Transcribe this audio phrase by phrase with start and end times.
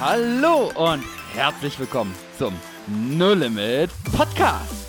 [0.00, 2.54] Hallo und herzlich willkommen zum
[2.88, 4.86] No Limit Podcast.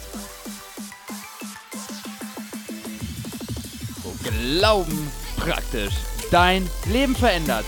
[4.03, 5.93] Wo Glauben praktisch
[6.31, 7.65] dein Leben verändert.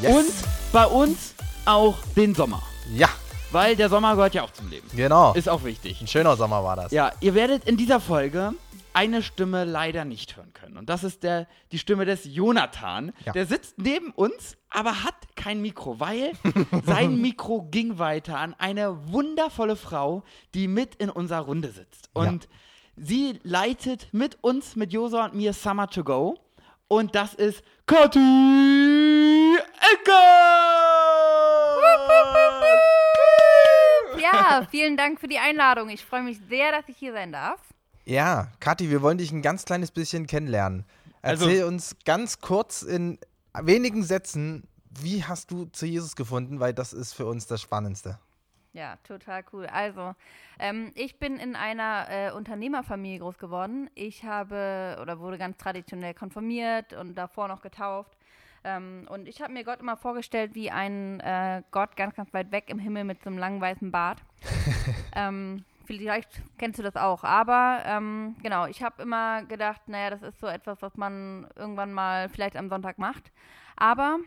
[0.00, 0.14] Yes.
[0.16, 0.34] Und
[0.72, 1.34] bei uns
[1.64, 2.62] auch den Sommer.
[2.94, 3.08] Ja,
[3.52, 4.88] Weil der Sommer gehört ja auch zum Leben.
[4.94, 5.34] genau.
[5.34, 6.00] Ist auch wichtig.
[6.00, 6.92] Ein schöner Sommer war das.
[6.92, 8.52] Ja, ihr werdet in dieser Folge
[8.92, 10.78] eine Stimme leider nicht hören können.
[10.78, 13.12] Und das ist der, die Stimme des Jonathan.
[13.26, 13.32] Ja.
[13.32, 15.14] Der sitzt neben uns, aber hat
[15.46, 16.32] kein Mikro, weil
[16.86, 22.10] sein Mikro ging weiter an eine wundervolle Frau, die mit in unserer Runde sitzt.
[22.14, 22.48] Und
[22.96, 26.36] sie leitet mit uns, mit Josa und mir Summer to Go.
[26.88, 28.18] Und das ist Kathi
[29.92, 30.12] Ecker!
[34.20, 35.90] Ja, vielen Dank für die Einladung.
[35.90, 37.60] Ich freue mich sehr, dass ich hier sein darf.
[38.04, 40.84] Ja, Kathi, wir wollen dich ein ganz kleines bisschen kennenlernen.
[41.22, 43.20] Also- Erzähl uns ganz kurz in
[43.54, 44.66] wenigen Sätzen,
[45.02, 48.18] wie hast du zu Jesus gefunden, weil das ist für uns das Spannendste.
[48.76, 49.66] Ja, total cool.
[49.66, 50.14] Also,
[50.58, 53.88] ähm, ich bin in einer äh, Unternehmerfamilie groß geworden.
[53.94, 58.18] Ich habe oder wurde ganz traditionell konfirmiert und davor noch getauft.
[58.64, 62.52] Ähm, und ich habe mir Gott immer vorgestellt wie ein äh, Gott ganz, ganz weit
[62.52, 64.18] weg im Himmel mit so einem langen weißen Bart.
[65.14, 67.24] ähm, vielleicht kennst du das auch.
[67.24, 71.94] Aber ähm, genau, ich habe immer gedacht, naja, das ist so etwas, was man irgendwann
[71.94, 73.32] mal vielleicht am Sonntag macht.
[73.76, 74.18] Aber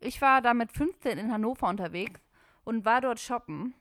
[0.00, 2.20] ich war da mit 15 in Hannover unterwegs
[2.64, 3.74] und war dort shoppen.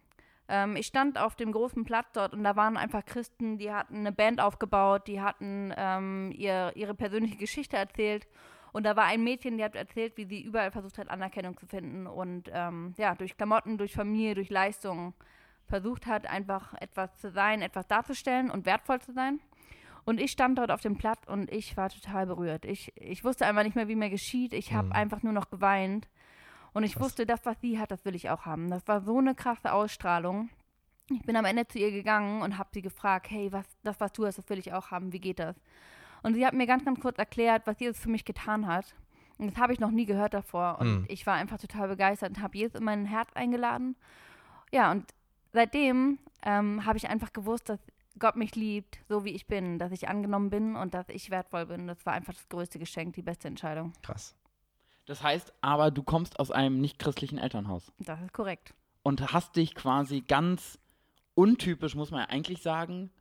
[0.48, 3.98] Ähm, ich stand auf dem großen Platz dort und da waren einfach Christen, die hatten
[3.98, 8.28] eine Band aufgebaut, die hatten ähm, ihr, ihre persönliche Geschichte erzählt.
[8.72, 11.66] Und da war ein Mädchen, die hat erzählt, wie sie überall versucht hat, Anerkennung zu
[11.66, 15.14] finden und ähm, ja, durch Klamotten, durch Familie, durch Leistung
[15.66, 19.40] versucht hat, einfach etwas zu sein, etwas darzustellen und wertvoll zu sein.
[20.06, 22.64] Und ich stand dort auf dem Platz und ich war total berührt.
[22.66, 24.54] Ich, ich wusste einfach nicht mehr, wie mir geschieht.
[24.54, 26.08] Ich habe einfach nur noch geweint.
[26.74, 28.70] Und ich wusste, das, was sie hat, das will ich auch haben.
[28.70, 30.50] Das war so eine krasse Ausstrahlung.
[31.10, 34.12] Ich bin am Ende zu ihr gegangen und habe sie gefragt, hey, was, das, was
[34.14, 35.12] du hast, das will ich auch haben.
[35.14, 35.56] Wie geht das?
[36.22, 38.96] Und sie hat mir ganz, ganz kurz erklärt, was Jesus für mich getan hat.
[39.38, 40.78] Und das habe ich noch nie gehört davor.
[40.80, 41.06] Und Mhm.
[41.08, 43.96] ich war einfach total begeistert und habe Jesus in mein Herz eingeladen.
[44.72, 45.06] Ja, und
[45.54, 47.80] seitdem ähm, habe ich einfach gewusst, dass
[48.20, 51.66] Gott mich liebt, so wie ich bin, dass ich angenommen bin und dass ich wertvoll
[51.66, 51.88] bin.
[51.88, 53.94] Das war einfach das größte Geschenk, die beste Entscheidung.
[54.02, 54.36] Krass.
[55.06, 57.92] Das heißt aber, du kommst aus einem nicht-christlichen Elternhaus.
[58.00, 58.74] Das ist korrekt.
[59.04, 60.80] und hast dich quasi ganz
[61.36, 63.12] untypisch, muss man ja eigentlich sagen,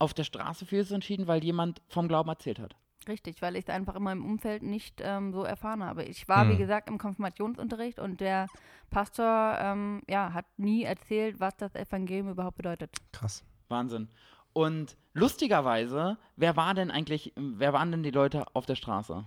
[0.00, 2.74] auf der Straße für Jesus entschieden, weil jemand vom Glauben erzählt hat.
[3.06, 6.04] Richtig, weil ich es einfach in meinem Umfeld nicht ähm, so erfahren habe.
[6.04, 6.58] Ich war, wie Hm.
[6.58, 8.48] gesagt, im Konfirmationsunterricht und der
[8.90, 12.96] Pastor ähm, ja, hat nie erzählt, was das Evangelium überhaupt bedeutet.
[13.12, 13.44] Krass.
[13.68, 14.08] Wahnsinn.
[14.52, 19.24] Und lustigerweise, wer war denn eigentlich, wer waren denn die Leute auf der Straße?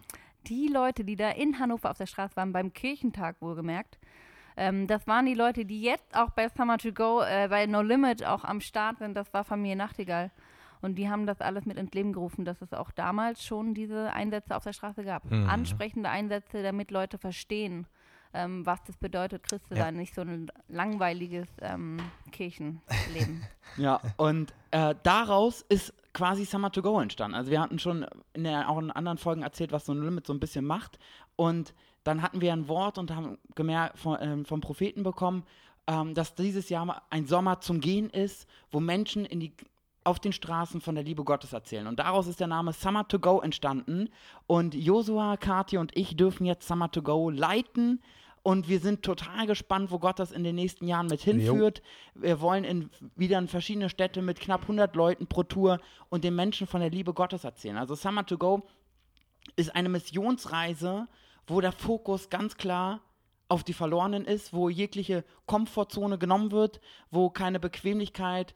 [0.48, 4.00] Die Leute, die da in Hannover auf der Straße waren, beim Kirchentag wohlgemerkt,
[4.58, 7.82] ähm, das waren die Leute, die jetzt auch bei Summer to Go, äh, bei No
[7.82, 9.16] Limit auch am Start sind.
[9.16, 10.32] Das war Familie Nachtigall.
[10.82, 14.12] Und die haben das alles mit ins Leben gerufen, dass es auch damals schon diese
[14.14, 15.30] Einsätze auf der Straße gab.
[15.30, 15.48] Mhm.
[15.48, 17.86] Ansprechende Einsätze, damit Leute verstehen,
[18.34, 19.84] ähm, was das bedeutet, Christ zu Ja.
[19.86, 21.98] sein, nicht so ein langweiliges ähm,
[22.32, 23.44] Kirchenleben.
[23.78, 27.36] Ja, und äh, daraus ist quasi Summer to Go entstanden.
[27.36, 30.28] Also wir hatten schon in der, auch in anderen Folgen erzählt, was so ein Limit
[30.28, 31.00] so ein bisschen macht.
[31.38, 35.44] Und dann hatten wir ein Wort und haben gemerkt, von, ähm, vom Propheten bekommen,
[35.88, 39.54] ähm, dass dieses Jahr ein Sommer zum Gehen ist, wo Menschen in die,
[40.04, 41.88] auf den Straßen von der Liebe Gottes erzählen.
[41.88, 44.10] Und daraus ist der Name Summer to Go entstanden.
[44.48, 48.02] Und Josua, Kathi und ich dürfen jetzt Summer to Go leiten.
[48.44, 51.84] Und wir sind total gespannt, wo Gott das in den nächsten Jahren mit hinführt.
[52.16, 55.80] Wir wollen in, wieder in verschiedene Städte mit knapp 100 Leuten pro Tour
[56.10, 57.78] und den Menschen von der Liebe Gottes erzählen.
[57.78, 58.64] Also Summer to Go
[59.56, 61.08] ist eine Missionsreise,
[61.46, 63.02] wo der Fokus ganz klar
[63.48, 66.80] auf die Verlorenen ist, wo jegliche Komfortzone genommen wird,
[67.12, 68.56] wo keine Bequemlichkeit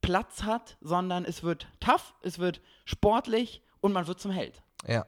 [0.00, 4.62] Platz hat, sondern es wird tough, es wird sportlich und man wird zum Held.
[4.86, 5.06] Ja.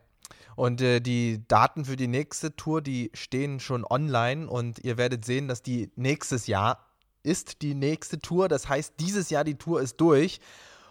[0.57, 5.25] Und äh, die Daten für die nächste Tour, die stehen schon online und ihr werdet
[5.25, 6.87] sehen, dass die nächstes Jahr
[7.23, 8.49] ist die nächste Tour.
[8.49, 10.41] Das heißt, dieses Jahr die Tour ist durch.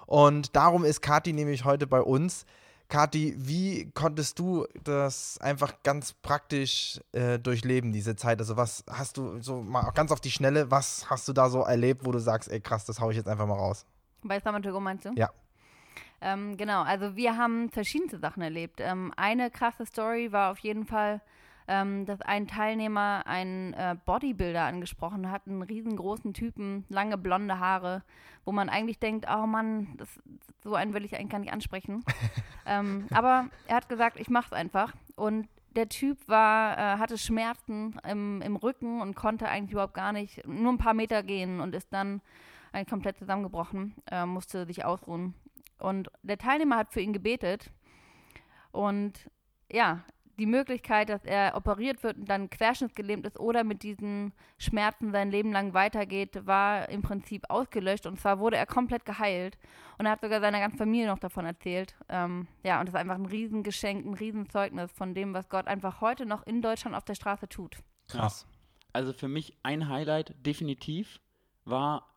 [0.06, 2.46] Und darum ist Kathi nämlich heute bei uns.
[2.88, 8.40] Kathi, wie konntest du das einfach ganz praktisch äh, durchleben, diese Zeit?
[8.40, 11.62] Also was hast du so mal ganz auf die Schnelle, was hast du da so
[11.62, 13.88] erlebt, wo du sagst, ey krass, das hau ich jetzt einfach mal raus?
[14.24, 15.14] Bei Summer to Go meinst du?
[15.16, 15.32] Ja.
[16.26, 18.80] Ähm, genau, also wir haben verschiedenste Sachen erlebt.
[18.82, 21.22] Ähm, eine krasse Story war auf jeden Fall,
[21.68, 28.02] ähm, dass ein Teilnehmer einen äh, Bodybuilder angesprochen hat, einen riesengroßen Typen, lange blonde Haare,
[28.44, 30.10] wo man eigentlich denkt, oh Mann, das,
[30.64, 32.04] so einen will ich eigentlich gar nicht ansprechen.
[32.66, 34.94] ähm, aber er hat gesagt, ich mach's einfach.
[35.16, 40.12] Und der Typ war, äh, hatte Schmerzen im, im Rücken und konnte eigentlich überhaupt gar
[40.12, 42.22] nicht, nur ein paar Meter gehen und ist dann
[42.72, 45.36] eigentlich komplett zusammengebrochen, äh, musste sich ausruhen.
[45.80, 47.72] Und der Teilnehmer hat für ihn gebetet
[48.72, 49.30] und
[49.72, 50.04] ja,
[50.38, 55.32] die Möglichkeit, dass er operiert wird und dann querschnittsgelähmt ist oder mit diesen Schmerzen sein
[55.32, 58.06] Leben lang weitergeht, war im Prinzip ausgelöscht.
[58.06, 59.58] Und zwar wurde er komplett geheilt.
[59.98, 61.96] Und er hat sogar seiner ganzen Familie noch davon erzählt.
[62.10, 66.02] Ähm, ja, und das ist einfach ein Riesengeschenk, ein Riesenzeugnis von dem, was Gott einfach
[66.02, 67.78] heute noch in Deutschland auf der Straße tut.
[68.10, 68.46] Krass.
[68.92, 71.20] Also für mich ein Highlight definitiv
[71.64, 72.15] war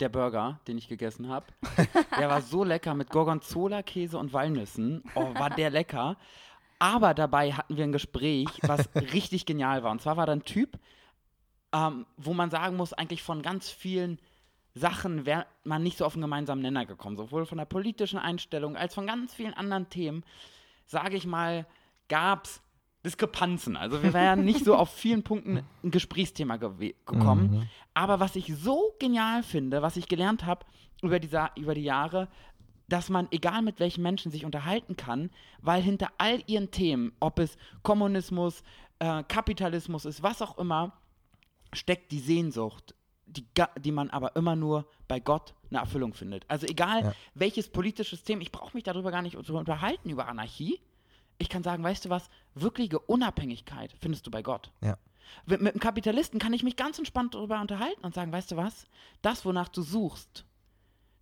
[0.00, 1.46] der Burger, den ich gegessen habe.
[2.18, 5.02] der war so lecker mit Gorgonzola-Käse und Walnüssen.
[5.14, 6.16] Oh, war der lecker.
[6.78, 9.90] Aber dabei hatten wir ein Gespräch, was richtig genial war.
[9.90, 10.78] Und zwar war da ein Typ,
[11.72, 14.18] ähm, wo man sagen muss, eigentlich von ganz vielen
[14.74, 17.16] Sachen wäre man nicht so auf einen gemeinsamen Nenner gekommen.
[17.16, 20.24] Sowohl von der politischen Einstellung als von ganz vielen anderen Themen,
[20.86, 21.66] sage ich mal,
[22.08, 22.62] gab es
[23.04, 23.76] Diskrepanzen.
[23.76, 27.50] Also wir wären nicht so auf vielen Punkten ein Gesprächsthema ge gekommen.
[27.50, 27.68] Mhm.
[27.94, 30.66] Aber was ich so genial finde, was ich gelernt habe
[31.02, 31.18] über,
[31.56, 32.28] über die Jahre,
[32.88, 35.30] dass man, egal mit welchen Menschen, sich unterhalten kann,
[35.60, 38.62] weil hinter all ihren Themen, ob es Kommunismus,
[38.98, 40.92] äh, Kapitalismus ist, was auch immer,
[41.72, 42.94] steckt die Sehnsucht,
[43.26, 43.46] die,
[43.78, 46.44] die man aber immer nur bei Gott eine Erfüllung findet.
[46.48, 47.12] Also egal ja.
[47.34, 50.80] welches politisches Thema, ich brauche mich darüber gar nicht zu unterhalten, über Anarchie.
[51.40, 54.70] Ich kann sagen, weißt du was, wirkliche Unabhängigkeit findest du bei Gott.
[54.82, 54.98] Ja.
[55.46, 58.56] Mit, mit einem Kapitalisten kann ich mich ganz entspannt darüber unterhalten und sagen, weißt du
[58.56, 58.86] was,
[59.22, 60.44] das, wonach du suchst,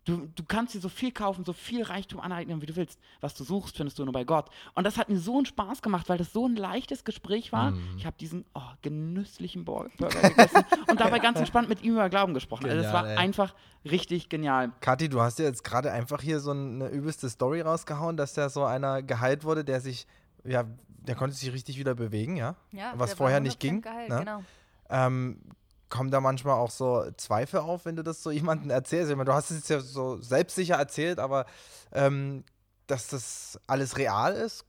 [0.05, 2.99] Du, du kannst dir so viel kaufen, so viel Reichtum aneignen, wie du willst.
[3.21, 4.49] Was du suchst, findest du nur bei Gott.
[4.75, 7.73] Und das hat mir so einen Spaß gemacht, weil das so ein leichtes Gespräch war.
[7.73, 7.99] Mm.
[7.99, 12.33] Ich habe diesen oh, genüsslichen Burger gegessen und dabei ganz entspannt mit ihm über Glauben
[12.33, 12.65] gesprochen.
[12.65, 13.17] Genial, also das war ey.
[13.19, 13.55] einfach
[13.85, 14.73] richtig genial.
[14.81, 18.49] Kathi, du hast ja jetzt gerade einfach hier so eine übelste Story rausgehauen, dass da
[18.49, 20.07] so einer geheilt wurde, der sich,
[20.45, 22.57] ja, der konnte sich richtig wieder bewegen, ja?
[22.73, 23.83] Ja, was vorher nicht ging.
[23.83, 24.19] Geheilt, ne?
[24.21, 24.43] genau.
[24.91, 25.41] Ähm,
[25.89, 29.11] kommen da manchmal auch so Zweifel auf, wenn du das so jemandem erzählst?
[29.11, 31.47] Ich meine, du hast es jetzt ja so selbstsicher erzählt, aber
[31.93, 32.45] ähm,
[32.87, 34.67] dass das alles real ist,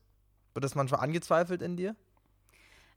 [0.54, 1.96] wird das manchmal angezweifelt in dir?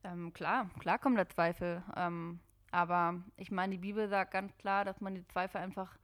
[0.03, 1.83] Ähm, klar, klar kommen da Zweifel.
[1.95, 2.39] Ähm,
[2.71, 5.97] aber ich meine, die Bibel sagt ganz klar, dass man die Zweifel einfach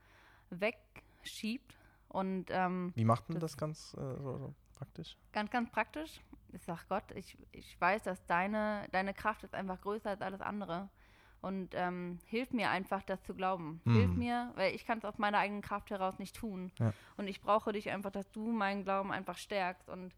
[0.50, 1.76] wegschiebt.
[2.08, 5.16] Und, ähm, Wie macht man das, das ganz äh, so, so praktisch?
[5.32, 6.20] Ganz, ganz praktisch.
[6.52, 10.40] Ich sag Gott, ich, ich weiß, dass deine, deine Kraft ist einfach größer als alles
[10.40, 10.88] andere
[11.42, 13.80] und ähm, hilf mir einfach, das zu glauben.
[13.84, 13.94] Mhm.
[13.94, 16.70] Hilf mir, weil ich kann es aus meiner eigenen Kraft heraus nicht tun.
[16.78, 16.92] Ja.
[17.16, 19.88] Und ich brauche dich einfach, dass du meinen Glauben einfach stärkst.
[19.88, 20.14] Und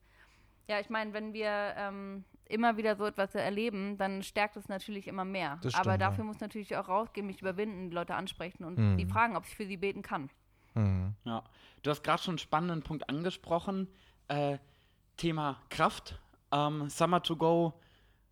[0.68, 5.06] ja, ich meine, wenn wir ähm, immer wieder so etwas erleben, dann stärkt es natürlich
[5.06, 5.58] immer mehr.
[5.58, 6.28] Stimmt, Aber dafür ja.
[6.28, 8.96] muss natürlich auch rausgehen, mich überwinden, die Leute ansprechen und mhm.
[8.96, 10.28] die fragen, ob ich für sie beten kann.
[10.74, 11.14] Mhm.
[11.24, 11.44] Ja,
[11.82, 13.88] du hast gerade schon einen spannenden Punkt angesprochen.
[14.28, 14.58] Äh,
[15.16, 16.20] Thema Kraft.
[16.50, 17.74] Ähm, Summer to Go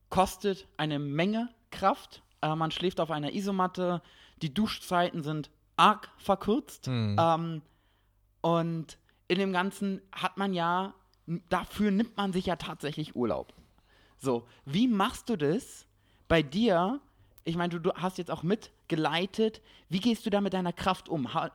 [0.09, 4.03] kostet eine Menge Kraft äh, man schläft auf einer Isomatte.
[4.43, 6.89] Die Duschzeiten sind arg verkürzt.
[6.89, 7.17] Mhm.
[7.19, 7.63] Ähm,
[8.41, 8.99] und
[9.29, 10.95] in dem Ganzen hat man ja,
[11.49, 13.53] dafür nimmt man sich ja tatsächlich Urlaub.
[14.19, 15.87] So, wie machst du das
[16.29, 17.01] bei dir?
[17.45, 19.63] Ich meine, du, du hast jetzt auch mitgeleitet.
[19.89, 21.33] Wie gehst du da mit deiner Kraft um?
[21.33, 21.51] Ha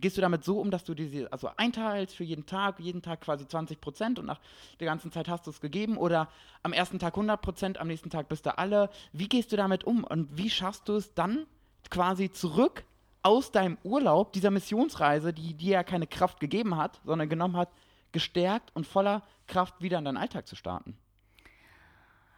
[0.00, 3.20] gehst du damit so um, dass du diese also einteilst für jeden Tag, jeden Tag
[3.20, 4.40] quasi 20 Prozent und nach
[4.80, 6.28] der ganzen Zeit hast du es gegeben oder
[6.62, 8.90] am ersten Tag 100 Prozent, am nächsten Tag bist du alle.
[9.12, 11.46] Wie gehst du damit um und wie schaffst du es dann
[11.90, 12.84] quasi zurück
[13.22, 17.68] aus deinem Urlaub, dieser Missionsreise, die dir ja keine Kraft gegeben hat, sondern genommen hat,
[18.10, 20.96] gestärkt und voller Kraft wieder in deinen Alltag zu starten?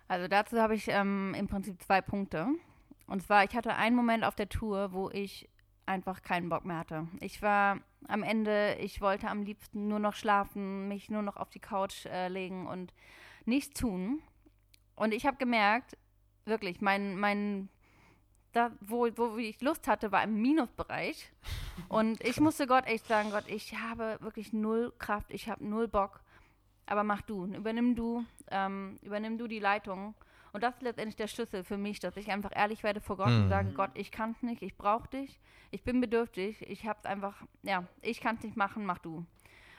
[0.08, 2.48] Also dazu habe ich ähm, im Prinzip zwei Punkte.
[3.06, 5.48] Und zwar, ich hatte einen Moment auf der Tour, wo ich
[5.86, 7.08] einfach keinen Bock mehr hatte.
[7.20, 11.50] Ich war am Ende, ich wollte am liebsten nur noch schlafen, mich nur noch auf
[11.50, 12.92] die Couch äh, legen und
[13.44, 14.22] nichts tun.
[14.96, 15.96] Und ich habe gemerkt,
[16.44, 17.68] wirklich, mein, mein,
[18.52, 21.32] da, wo, wo ich Lust hatte, war im Minusbereich.
[21.88, 25.88] Und ich musste Gott echt sagen, Gott, ich habe wirklich null Kraft, ich habe null
[25.88, 26.20] Bock.
[26.86, 30.14] Aber mach du, übernimm du, ähm, übernimm du die Leitung.
[30.54, 33.30] Und das ist letztendlich der Schlüssel für mich, dass ich einfach ehrlich werde vor Gott
[33.30, 33.42] mhm.
[33.42, 35.40] und sage, Gott, ich kann es nicht, ich brauche dich,
[35.72, 39.26] ich bin bedürftig, ich habe es einfach, ja, ich kann es nicht machen, mach du.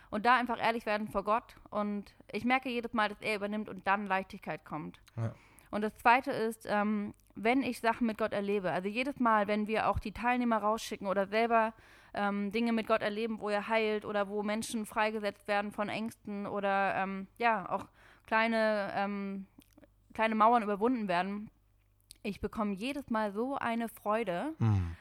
[0.10, 3.70] Und da einfach ehrlich werden vor Gott und ich merke jedes Mal, dass er übernimmt
[3.70, 5.00] und dann Leichtigkeit kommt.
[5.16, 5.34] Ja.
[5.72, 9.68] Und das Zweite ist, ähm, wenn ich Sachen mit Gott erlebe, also jedes Mal, wenn
[9.68, 11.74] wir auch die Teilnehmer rausschicken oder selber
[12.14, 16.46] ähm, Dinge mit Gott erleben, wo er heilt oder wo Menschen freigesetzt werden von Ängsten
[16.46, 17.86] oder ähm, ja, auch
[18.26, 19.48] kleine ähm,
[20.16, 21.52] kleine Mauern überwunden werden.
[22.24, 24.56] Ich bekomme jedes Mal so eine Freude.
[24.58, 24.96] Mhm.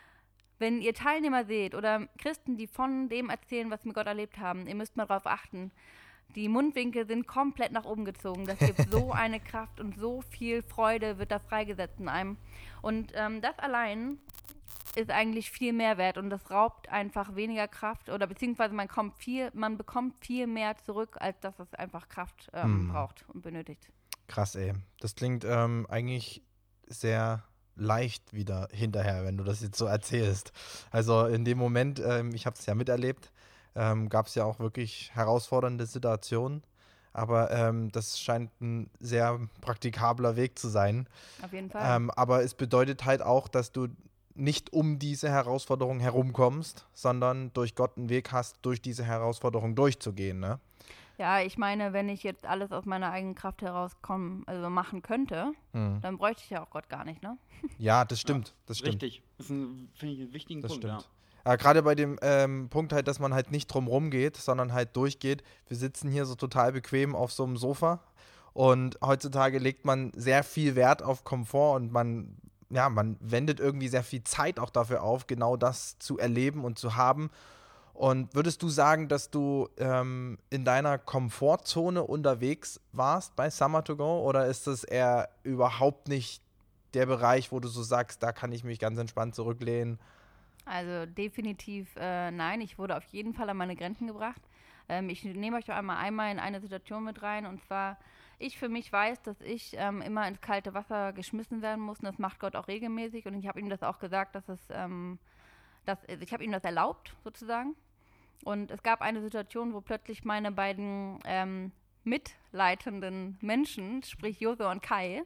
[0.59, 4.39] Wenn ihr Teilnehmer seht oder Christen, die von dem erzählen, was sie mit Gott erlebt
[4.39, 5.73] haben, ihr müsst mal darauf achten.
[6.37, 8.45] Die Mundwinkel sind komplett nach oben gezogen.
[8.45, 12.37] Das gibt so eine Kraft und so viel Freude wird da freigesetzt in einem.
[12.83, 14.19] Und ähm, das allein
[14.97, 19.17] ist eigentlich viel mehr wert und das raubt einfach weniger Kraft oder beziehungsweise man kommt
[19.17, 22.89] viel, man bekommt viel mehr zurück, als dass es einfach Kraft ähm, Hm.
[22.89, 23.91] braucht und benötigt.
[24.27, 24.73] Krass, ey.
[25.01, 26.43] Das klingt ähm, eigentlich
[26.87, 27.45] sehr
[27.77, 30.53] leicht wieder hinterher, wenn du das jetzt so erzählst.
[30.91, 33.33] Also in dem Moment, ähm, ich habe es ja miterlebt,
[33.75, 36.63] ähm, gab es ja auch wirklich herausfordernde Situationen.
[37.13, 41.09] Aber ähm, das scheint ein sehr praktikabler Weg zu sein.
[41.43, 41.97] Auf jeden Fall.
[41.97, 43.89] Ähm, aber es bedeutet halt auch, dass du
[44.35, 50.41] nicht um diese Herausforderung herumkommst, sondern durch Gott einen Weg hast, durch diese Herausforderung durchzugehen.
[50.41, 50.59] Ne?
[51.19, 55.53] Ja, ich meine, wenn ich jetzt alles aus meiner eigenen Kraft herauskommen, also machen könnte,
[55.73, 56.01] Hm.
[56.03, 57.37] dann bräuchte ich ja auch Gott gar nicht, ne?
[57.79, 58.55] Ja, das stimmt.
[58.67, 58.95] Das stimmt.
[59.03, 59.23] Richtig.
[59.39, 60.85] Das ist ein, finde ich, einen wichtigen Das Punkt.
[60.85, 61.09] stimmt.
[61.47, 64.97] Ja, gerade bei dem ähm, Punkt halt, dass man halt nicht drum rumgeht, sondern halt
[64.97, 65.43] durchgeht.
[65.69, 68.01] Wir sitzen hier so total bequem auf so einem Sofa
[68.55, 72.37] und heutzutage legt man sehr viel Wert auf Komfort und man,
[72.71, 76.79] ja, man wendet irgendwie sehr viel Zeit auch dafür auf, genau das zu erleben und
[76.79, 77.31] zu haben.
[77.95, 83.97] Und würdest du sagen, dass du ähm, in deiner Komfortzone unterwegs warst bei Summer to
[83.97, 86.43] Go oder ist das eher überhaupt nicht
[86.93, 90.01] der Bereich, wo du so sagst, da kann ich mich ganz entspannt zurücklehnen?
[90.65, 94.43] Also definitiv äh, nein, ich wurde auf jeden Fall an meine Grenzen gebracht.
[94.89, 97.97] Ähm, ich nehme euch doch einmal einmal in eine Situation mit rein und zwar,
[98.41, 102.07] ich für mich weiß, dass ich ähm, immer ins kalte Wasser geschmissen werden muss und
[102.07, 105.21] das macht Gott auch regelmäßig und ich habe ihm das auch gesagt, dass es, ähm,
[105.85, 107.77] dass, ich habe ihm das erlaubt sozusagen.
[108.43, 111.73] Und es gab eine Situation, wo plötzlich meine beiden ähm,
[112.03, 115.23] mitleitenden Menschen, sprich Jose und Kai,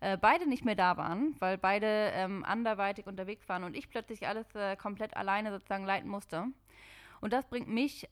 [0.00, 4.26] äh, beide nicht mehr da waren, weil beide ähm, anderweitig unterwegs waren und ich plötzlich
[4.26, 6.46] alles äh, komplett alleine sozusagen leiten musste.
[7.20, 8.08] Und das bringt mich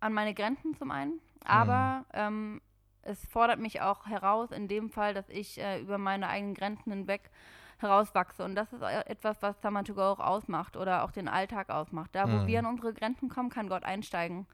[0.00, 2.60] an meine Grenzen zum einen, aber ähm,
[3.02, 6.92] es fordert mich auch heraus in dem Fall, dass ich äh, über meine eigenen Grenzen
[6.92, 7.30] hinweg
[7.82, 8.44] herauswachse.
[8.44, 11.70] Und das ist äh, etwas, was Summer to Go auch ausmacht oder auch den Alltag
[11.70, 12.10] ausmacht.
[12.14, 12.46] Da, wo Mhm.
[12.46, 14.46] wir an unsere Grenzen kommen, kann Gott einsteigen.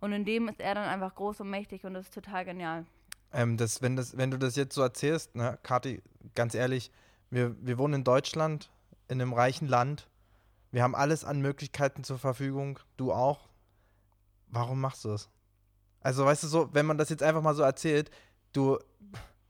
[0.00, 2.86] Und in dem ist er dann einfach groß und mächtig und das ist total genial.
[3.32, 6.02] Ähm, das, wenn, das, wenn du das jetzt so erzählst, ne, Kathi,
[6.34, 6.90] ganz ehrlich,
[7.30, 8.70] wir, wir wohnen in Deutschland,
[9.08, 10.08] in einem reichen Land.
[10.70, 12.78] Wir haben alles an Möglichkeiten zur Verfügung.
[12.96, 13.48] Du auch.
[14.46, 15.28] Warum machst du es?
[16.00, 18.10] Also, weißt du, so, wenn man das jetzt einfach mal so erzählt,
[18.52, 18.78] du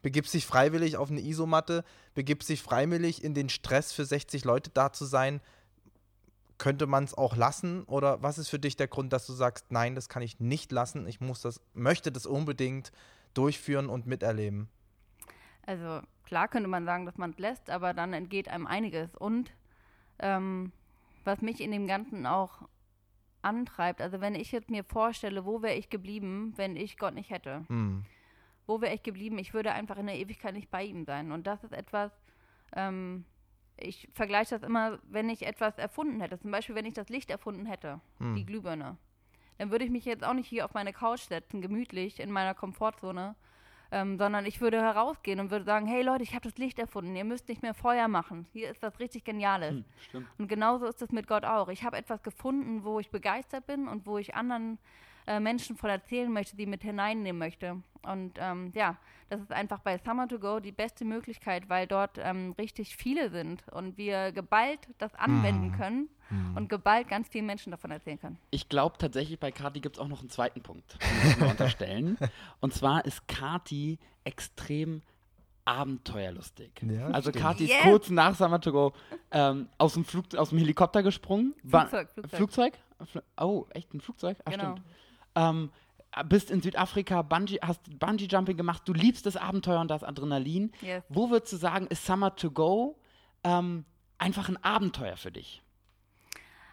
[0.03, 4.71] begibst dich freiwillig auf eine Isomatte, begibst dich freiwillig in den Stress für 60 Leute
[4.71, 5.41] da zu sein.
[6.57, 7.85] Könnte man es auch lassen?
[7.85, 10.73] Oder was ist für dich der Grund, dass du sagst, nein, das kann ich nicht
[10.73, 12.93] lassen, ich muss das, möchte das unbedingt
[13.35, 14.69] durchführen und miterleben?
[15.67, 19.15] Also klar könnte man sagen, dass man es lässt, aber dann entgeht einem einiges.
[19.15, 19.53] Und
[20.19, 20.73] ähm,
[21.25, 22.63] was mich in dem Ganzen auch
[23.43, 27.31] antreibt, also wenn ich jetzt mir vorstelle, wo wäre ich geblieben, wenn ich Gott nicht
[27.31, 27.65] hätte?
[27.69, 28.05] Hm.
[28.69, 29.39] Wo wäre ich geblieben?
[29.39, 31.33] Ich würde einfach in der Ewigkeit nicht bei ihm sein.
[31.33, 32.13] Und das ist etwas,
[32.77, 33.25] ähm,
[33.79, 36.39] ich vergleiche das immer, wenn ich etwas erfunden hätte.
[36.39, 38.35] Zum Beispiel, wenn ich das Licht erfunden hätte, Hm.
[38.35, 38.99] die Glühbirne.
[39.57, 42.55] Dann würde ich mich jetzt auch nicht hier auf meine Couch setzen, gemütlich in meiner
[42.55, 43.35] Komfortzone,
[43.91, 47.17] ähm, sondern ich würde herausgehen und würde sagen, hey Leute, ich habe das Licht erfunden,
[47.17, 48.47] ihr müsst nicht mehr Feuer machen.
[48.53, 49.77] Hier ist was richtig Geniales.
[49.77, 50.29] Hm, stimmt.
[50.37, 51.69] Und genauso ist es mit Gott auch.
[51.69, 54.79] Ich habe etwas gefunden, wo ich begeistert bin und wo ich anderen
[55.29, 57.83] äh, Menschen von erzählen möchte, die mit hineinnehmen möchte.
[58.03, 58.97] Und ähm, ja,
[59.29, 63.31] das ist einfach bei Summer to Go die beste Möglichkeit, weil dort ähm, richtig viele
[63.31, 66.09] sind und wir geballt das anwenden können
[66.57, 68.39] und geballt ganz vielen Menschen davon erzählen können.
[68.51, 71.49] Ich glaube tatsächlich, bei Kati gibt es auch noch einen zweiten Punkt, den müssen wir
[71.51, 72.17] unterstellen.
[72.61, 75.03] Und zwar ist Kati extrem
[75.65, 76.71] abenteuerlustig.
[76.83, 77.45] Ja, also stimmt.
[77.45, 77.83] Kati ist Yes.
[77.83, 78.93] kurz nach Summer to Go
[79.31, 81.55] ähm, aus, dem Flug, aus dem Helikopter gesprungen.
[81.67, 82.37] Flugzeug, Flugzeug.
[82.37, 82.79] Flugzeug?
[83.13, 84.39] Fl- Oh, echt ein Flugzeug?
[84.45, 84.73] Ah, Genau.
[84.77, 84.83] stimmt.
[85.39, 85.71] Ähm,
[86.25, 90.73] bist in Südafrika, Bungee, hast Bungee-Jumping gemacht, du liebst das Abenteuer und das Adrenalin.
[90.81, 91.05] Yes.
[91.09, 92.99] Wo würdest du sagen, ist Summer to Go
[93.45, 93.85] ähm,
[94.17, 95.63] einfach ein Abenteuer für dich?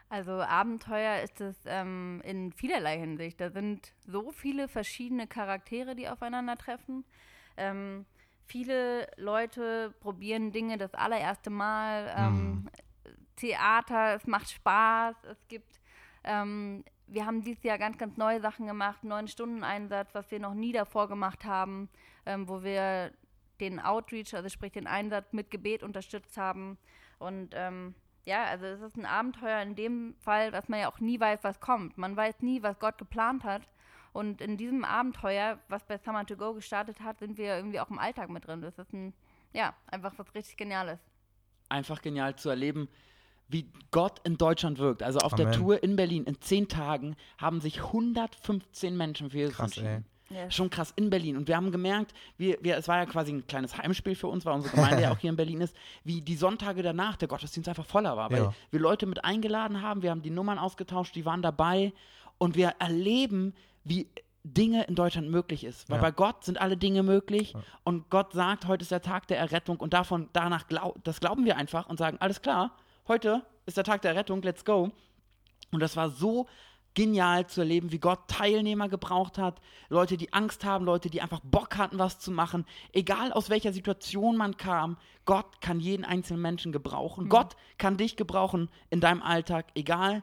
[0.09, 3.41] Also Abenteuer ist es ähm, in vielerlei Hinsicht.
[3.41, 7.03] Da sind so viele verschiedene Charaktere, die aufeinandertreffen.
[7.57, 8.05] Ähm,
[8.45, 12.13] viele Leute probieren Dinge das allererste Mal.
[12.17, 12.69] Ähm,
[13.35, 15.15] Theater, es macht Spaß.
[15.29, 15.81] Es gibt,
[16.23, 19.03] ähm, wir haben dieses Jahr ganz, ganz neue Sachen gemacht.
[19.03, 21.89] Neun Stunden Einsatz, was wir noch nie davor gemacht haben,
[22.25, 23.11] ähm, wo wir
[23.59, 26.77] den Outreach, also sprich den Einsatz mit Gebet unterstützt haben.
[27.19, 27.95] Und ähm,
[28.25, 31.43] ja, also es ist ein Abenteuer in dem Fall, dass man ja auch nie weiß,
[31.43, 31.97] was kommt.
[31.97, 33.61] Man weiß nie, was Gott geplant hat.
[34.13, 37.89] Und in diesem Abenteuer, was bei Summer to Go gestartet hat, sind wir irgendwie auch
[37.89, 38.61] im Alltag mit drin.
[38.61, 39.13] Das ist ein,
[39.53, 40.99] ja, einfach was richtig Geniales.
[41.69, 42.87] einfach genial zu erleben,
[43.47, 45.03] wie Gott in Deutschland wirkt.
[45.03, 45.57] Also auf der Amen.
[45.59, 50.05] Tour in Berlin in zehn Tagen haben sich 115 Menschen für Jesus Krass, entschieden.
[50.29, 50.55] Yes.
[50.55, 51.37] Schon krass in Berlin.
[51.37, 54.43] Und wir haben gemerkt, wir, wir, es war ja quasi ein kleines Heimspiel für uns,
[54.43, 57.69] weil unsere Gemeinde ja auch hier in Berlin ist, wie die Sonntage danach der Gottesdienst
[57.69, 58.31] einfach voller war.
[58.31, 58.53] Weil Ja.
[58.71, 61.93] wir Leute mit eingeladen haben, wir haben die Nummern ausgetauscht, die waren dabei
[62.39, 64.07] und wir erleben, wie
[64.43, 65.89] Dinge in Deutschland möglich ist.
[65.89, 66.01] Weil Ja.
[66.01, 69.77] bei Gott sind alle Dinge möglich und Gott sagt, heute ist der Tag der Errettung
[69.77, 72.75] und davon, danach glaub, das glauben wir einfach und sagen, alles klar,
[73.07, 74.91] heute ist der Tag der Errettung, let's go.
[75.71, 76.47] Und das war so
[76.93, 81.41] genial zu erleben, wie Gott Teilnehmer gebraucht hat, Leute, die Angst haben, Leute, die einfach
[81.43, 82.65] Bock hatten, was zu machen.
[82.93, 87.29] Egal aus welcher Situation man kam, Gott kann jeden einzelnen Menschen gebrauchen.
[87.29, 90.21] Gott kann dich gebrauchen in deinem Alltag, egal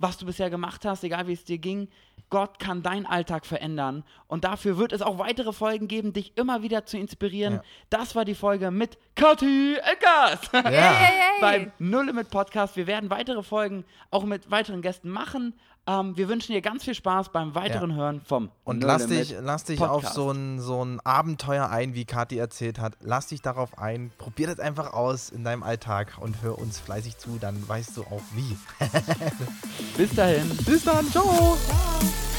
[0.00, 1.88] was du bisher gemacht hast, egal wie es dir ging.
[2.30, 4.04] Gott kann deinen Alltag verändern.
[4.28, 7.54] Und dafür wird es auch weitere Folgen geben, dich immer wieder zu inspirieren.
[7.54, 7.62] Ja.
[7.90, 10.50] Das war die Folge mit Kathi Eckers.
[10.52, 10.70] Ja.
[10.70, 11.40] Yay!
[11.40, 12.76] beim Null Limit Podcast.
[12.76, 15.54] Wir werden weitere Folgen auch mit weiteren Gästen machen.
[15.90, 19.34] Ähm, wir wünschen dir ganz viel Spaß beim weiteren Hören vom Und No lass dich,
[19.40, 20.14] lass dich auf Podcast.
[20.14, 22.96] so ein, so ein Abenteuer ein, wie Kathi erzählt hat.
[23.00, 24.12] Lass dich darauf ein.
[24.18, 28.02] Probier das einfach aus in deinem Alltag und hör uns fleißig zu, dann weißt du
[28.02, 28.56] auch wie.
[29.96, 30.48] Bis dahin.
[30.64, 31.24] Bis dann, ciao!
[31.24, 32.29] Ciao.